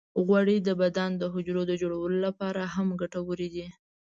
[0.25, 3.67] غوړې د بدن د حجرو د جوړولو لپاره هم ګټورې دي.